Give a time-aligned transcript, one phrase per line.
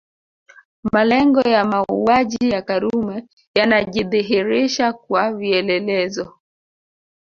[0.91, 6.37] Malengo ya mauaji ya Karume yanajidhihirisha kwa vielelezo